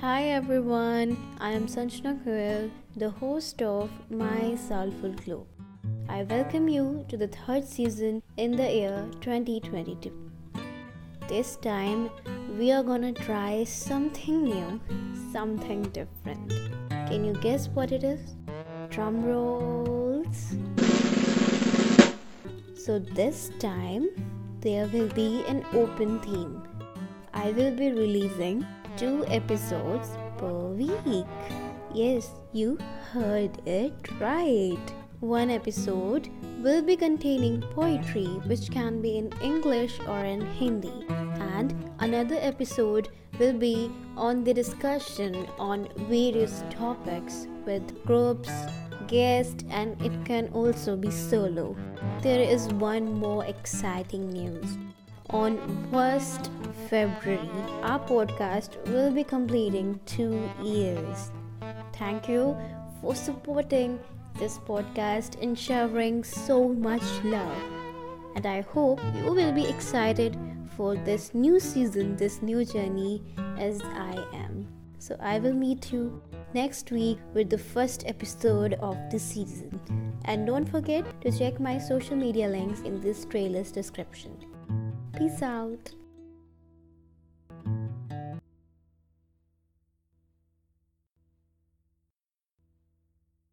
[0.00, 5.46] Hi everyone, I am Sanjana Goel, the host of My Soulful Glow.
[6.08, 10.10] I welcome you to the third season in the year 2022.
[11.28, 12.08] This time,
[12.58, 14.80] we are gonna try something new,
[15.34, 16.48] something different.
[16.88, 18.36] Can you guess what it is?
[18.88, 20.56] Drum rolls.
[22.74, 24.08] So, this time,
[24.62, 26.62] there will be an open theme.
[27.34, 28.64] I will be releasing
[29.00, 31.24] two episodes per week.
[31.94, 32.76] Yes, you
[33.12, 34.92] heard it right.
[35.20, 36.28] One episode
[36.62, 41.06] will be containing poetry which can be in English or in Hindi,
[41.56, 48.50] and another episode will be on the discussion on various topics with groups,
[49.06, 51.74] guests, and it can also be solo.
[52.20, 54.76] There is one more exciting news.
[55.30, 55.56] On
[55.90, 56.59] 1st
[56.90, 57.48] February,
[57.82, 61.30] our podcast will be completing two years.
[61.92, 62.56] Thank you
[63.00, 64.00] for supporting
[64.40, 67.62] this podcast and showering so much love.
[68.34, 70.36] And I hope you will be excited
[70.76, 73.22] for this new season, this new journey,
[73.56, 74.66] as I am.
[74.98, 76.20] So I will meet you
[76.54, 79.78] next week with the first episode of the season.
[80.24, 84.36] And don't forget to check my social media links in this trailer's description.
[85.16, 85.92] Peace out.